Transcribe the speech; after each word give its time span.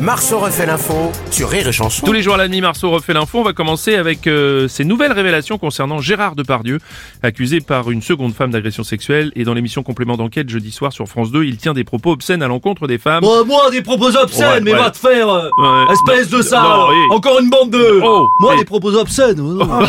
Marceau 0.00 0.38
refait 0.38 0.66
l'info 0.66 1.10
sur 1.30 1.48
Rire 1.48 1.68
et 1.68 1.72
Chanson. 1.72 2.04
Tous 2.04 2.12
les 2.12 2.22
jours 2.22 2.34
à 2.34 2.36
la 2.36 2.48
nuit, 2.48 2.60
Marceau 2.60 2.90
refait 2.90 3.14
l'info. 3.14 3.38
On 3.40 3.42
va 3.42 3.52
commencer 3.54 3.94
avec 3.94 4.26
euh, 4.26 4.68
ces 4.68 4.84
nouvelles 4.84 5.12
révélations 5.12 5.56
concernant 5.58 6.00
Gérard 6.00 6.34
Depardieu, 6.36 6.78
accusé 7.22 7.60
par 7.60 7.90
une 7.90 8.02
seconde 8.02 8.34
femme 8.34 8.50
d'agression 8.50 8.84
sexuelle. 8.84 9.32
Et 9.36 9.44
dans 9.44 9.54
l'émission 9.54 9.82
Complément 9.82 10.16
d'enquête 10.16 10.48
jeudi 10.50 10.70
soir 10.70 10.92
sur 10.92 11.06
France 11.06 11.30
2, 11.30 11.44
il 11.44 11.56
tient 11.56 11.72
des 11.72 11.84
propos 11.84 12.12
obscènes 12.12 12.42
à 12.42 12.48
l'encontre 12.48 12.86
des 12.86 12.98
femmes. 12.98 13.22
Bon, 13.22 13.44
moi, 13.46 13.70
des 13.70 13.80
propos 13.82 14.14
obscènes, 14.16 14.46
Ouais, 14.48 14.60
mais 14.60 14.72
ouais. 14.72 14.78
va 14.78 14.90
te 14.90 14.98
faire 14.98 15.28
euh, 15.28 15.48
Ouais. 15.58 15.92
Espèce 15.92 16.30
Non, 16.30 16.38
de 16.38 16.42
ça 16.42 16.60
non, 16.62 16.86
oui. 16.90 16.96
Encore 17.16 17.40
une 17.40 17.48
bande 17.50 17.70
de... 17.70 18.00
Oh, 18.04 18.28
moi, 18.38 18.56
des 18.56 18.64
propos 18.64 18.94
obscènes 18.94 19.40
oh, 19.40 19.54
non. 19.54 19.66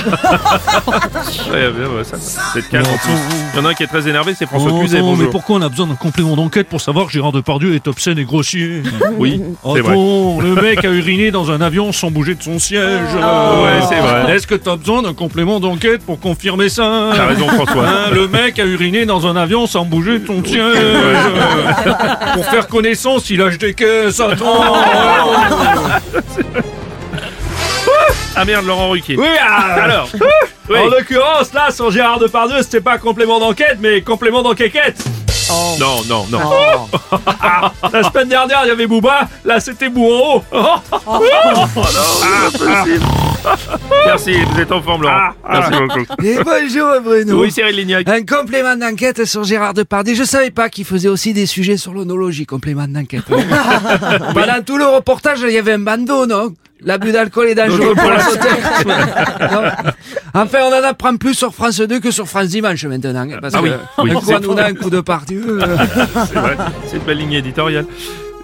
Ouais, 1.51 1.67
ouais, 1.67 1.97
ouais, 1.97 2.03
ça, 2.03 2.17
c'est 2.53 2.67
calme. 2.69 2.85
en 2.87 2.97
plus. 2.97 3.11
Il 3.53 3.57
y 3.57 3.61
en 3.61 3.65
a 3.65 3.69
un 3.69 3.73
qui 3.73 3.83
est 3.83 3.87
très 3.87 4.07
énervé, 4.07 4.33
c'est 4.37 4.45
François 4.45 4.71
Oh, 4.73 4.79
Cluzet. 4.79 5.01
mais 5.01 5.27
pourquoi 5.27 5.57
on 5.57 5.61
a 5.61 5.69
besoin 5.69 5.87
d'un 5.87 5.95
complément 5.95 6.35
d'enquête 6.35 6.67
pour 6.69 6.79
savoir 6.81 7.07
que 7.07 7.11
Gérard 7.11 7.31
Depardieu 7.33 7.75
est 7.75 7.87
obscène 7.87 8.17
et 8.19 8.23
grossier 8.25 8.81
Oui, 9.17 9.41
c'est 9.73 9.81
vrai. 9.81 9.96
Le 9.97 10.61
mec 10.61 10.85
a 10.85 10.89
uriné 10.89 11.31
dans 11.31 11.49
un 11.51 11.59
avion 11.59 11.91
sans 11.91 12.11
bouger 12.11 12.35
de 12.35 12.43
son 12.43 12.59
siège. 12.59 13.09
Ah, 13.21 13.53
ouais, 13.63 13.81
c'est 13.89 13.99
vrai. 13.99 14.35
Est-ce 14.35 14.45
que 14.45 14.55
t'as 14.55 14.75
besoin 14.75 15.01
d'un 15.01 15.13
complément 15.13 15.59
d'enquête 15.59 16.05
pour 16.05 16.19
confirmer 16.19 16.69
ça 16.69 17.09
T'as 17.15 17.25
raison, 17.25 17.47
François. 17.47 17.87
Hein, 17.87 18.11
le 18.13 18.27
mec 18.27 18.59
a 18.59 18.65
uriné 18.65 19.05
dans 19.05 19.25
un 19.25 19.35
avion 19.35 19.65
sans 19.65 19.85
bouger 19.85 20.19
de 20.19 20.27
son 20.27 20.43
siège. 20.43 20.61
pour 22.33 22.45
faire 22.45 22.67
connaissance, 22.67 23.29
il 23.29 23.39
lâche 23.39 23.57
des 23.57 23.73
caisses. 23.73 24.19
Attends. 24.19 24.75
Ah 28.35 28.45
merde, 28.45 28.67
Laurent 28.67 28.91
Ruquier. 28.91 29.15
Oui, 29.17 29.25
ah, 29.41 29.81
Alors, 29.81 30.09
oui. 30.69 30.77
En 30.77 30.89
l'occurrence, 30.89 31.53
là, 31.53 31.71
sur 31.71 31.89
Gérard 31.89 32.19
Depardieu, 32.19 32.57
c'était 32.61 32.81
pas 32.81 32.99
complément 32.99 33.39
d'enquête, 33.39 33.77
mais 33.79 34.01
complément 34.01 34.43
d'enquête 34.43 35.03
non, 35.49 36.03
non, 36.07 36.25
non. 36.29 36.39
La 37.93 38.03
semaine 38.03 38.29
dernière, 38.29 38.61
il 38.65 38.67
y 38.67 38.71
avait 38.71 38.87
Booba, 38.87 39.27
là, 39.45 39.59
c'était 39.59 39.89
Bourreau 39.89 40.43
Merci, 44.05 44.35
vous 44.43 44.59
êtes 44.59 44.71
en 44.71 44.81
forme, 44.81 45.03
Laurent. 45.03 45.29
Merci 45.49 45.71
beaucoup. 45.71 46.23
Et 46.23 46.37
bonjour 46.43 47.01
Bruno. 47.03 47.41
Oui, 47.41 47.51
Cyril 47.51 47.75
Lignac. 47.75 48.07
Un 48.09 48.25
complément 48.25 48.75
d'enquête 48.75 49.25
sur 49.25 49.43
Gérard 49.43 49.73
Depardieu. 49.73 50.15
Je 50.15 50.23
savais 50.23 50.51
pas 50.51 50.69
qu'il 50.69 50.85
faisait 50.85 51.07
aussi 51.09 51.33
des 51.33 51.45
sujets 51.45 51.77
sur 51.77 51.93
l'onologie, 51.93 52.45
complément 52.45 52.87
d'enquête. 52.87 53.23
Pendant 54.33 54.61
tout 54.65 54.77
le 54.77 54.85
reportage, 54.85 55.39
il 55.43 55.51
y 55.53 55.57
avait 55.57 55.73
un 55.73 55.79
bandeau, 55.79 56.25
non? 56.25 56.53
L'abus 56.81 57.11
d'alcool 57.11 57.47
est 57.47 57.55
dangereux 57.55 57.95
pour 57.95 58.09
la 58.09 58.19
santé. 58.23 58.47
Enfin, 60.43 60.59
on 60.63 60.73
en 60.73 60.83
apprend 60.87 61.15
plus 61.17 61.33
sur 61.33 61.53
France 61.53 61.79
2 61.79 61.99
que 61.99 62.11
sur 62.11 62.27
France 62.27 62.47
Dimanche 62.49 62.83
maintenant. 62.85 63.27
hein, 63.29 63.37
Parce 63.41 63.53
Ah 63.55 63.61
oui, 63.61 63.69
que 63.69 64.01
oui. 64.03 64.11
un 64.11 64.39
coup, 64.41 64.51
on 64.51 64.57
a 64.57 64.65
un 64.65 64.73
coup 64.73 64.89
de 64.89 65.01
partout. 65.01 65.33
C'est 66.31 66.39
vrai, 66.39 66.57
c'est 66.87 66.97
une 66.97 67.03
belle 67.03 67.17
ligne 67.17 67.33
éditoriale. 67.33 67.85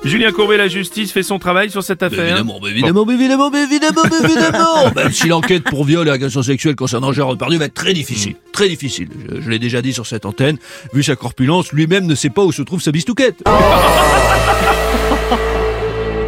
Julien 0.05 0.33
Courbet, 0.33 0.57
la 0.57 0.67
justice, 0.67 1.13
fait 1.13 1.23
son 1.23 1.39
travail 1.39 1.69
sur 1.71 1.81
cette 1.81 2.03
affaire. 2.03 2.25
Évidemment, 2.25 2.59
mais 2.61 2.71
évidemment, 2.71 3.05
mais 3.05 3.13
évidemment, 3.13 3.49
mais 3.49 3.63
évidemment, 3.63 4.01
mais 4.11 4.17
évidemment 4.29 4.91
Même 4.93 5.11
si 5.13 5.29
l'enquête 5.29 5.63
pour 5.63 5.85
viol 5.85 6.05
et 6.05 6.11
agression 6.11 6.43
sexuelle 6.43 6.75
concernant 6.75 7.13
Gérard 7.13 7.31
Depardieu 7.33 7.57
va 7.57 7.65
être 7.65 7.73
très 7.73 7.93
difficile. 7.93 8.35
Très 8.51 8.67
difficile. 8.67 9.07
Je, 9.33 9.39
je 9.39 9.49
l'ai 9.49 9.59
déjà 9.59 9.81
dit 9.81 9.93
sur 9.93 10.05
cette 10.05 10.25
antenne. 10.25 10.57
Vu 10.93 11.03
sa 11.03 11.15
corpulence, 11.15 11.71
lui-même 11.71 12.05
ne 12.05 12.15
sait 12.15 12.29
pas 12.29 12.43
où 12.43 12.51
se 12.51 12.61
trouve 12.63 12.81
sa 12.81 12.91
bistouquette. 12.91 13.43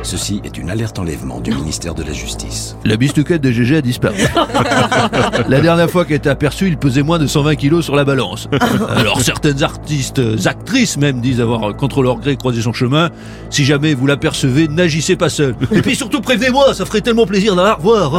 Ceci 0.05 0.39
est 0.43 0.57
une 0.59 0.69
alerte 0.69 0.99
enlèvement 0.99 1.39
du 1.39 1.49
ministère 1.49 1.95
de 1.95 2.03
la 2.03 2.13
Justice. 2.13 2.77
La 2.85 2.95
bistouquette 2.95 3.41
de 3.41 3.49
GG 3.49 3.77
a 3.77 3.81
disparu. 3.81 4.17
la 5.49 5.61
dernière 5.61 5.89
fois 5.89 6.05
qu'elle 6.05 6.17
était 6.17 6.29
aperçue, 6.29 6.67
il 6.67 6.77
pesait 6.77 7.01
moins 7.01 7.17
de 7.17 7.25
120 7.25 7.55
kilos 7.55 7.83
sur 7.83 7.95
la 7.95 8.05
balance. 8.05 8.47
Alors 8.95 9.19
certaines 9.21 9.63
artistes, 9.63 10.19
euh, 10.19 10.37
actrices 10.45 10.97
même, 10.97 11.21
disent 11.21 11.41
avoir 11.41 11.71
euh, 11.71 11.73
contre 11.73 12.03
leur 12.03 12.19
gré 12.19 12.35
croisé 12.37 12.61
son 12.61 12.71
chemin. 12.71 13.09
Si 13.49 13.65
jamais 13.65 13.95
vous 13.95 14.05
l'apercevez, 14.05 14.67
n'agissez 14.67 15.15
pas 15.15 15.29
seul. 15.29 15.55
Et 15.71 15.81
puis 15.81 15.95
surtout 15.95 16.21
prévenez-moi, 16.21 16.75
ça 16.75 16.85
ferait 16.85 17.01
tellement 17.01 17.25
plaisir 17.25 17.55
de 17.55 17.61
la 17.61 17.73
revoir. 17.73 18.13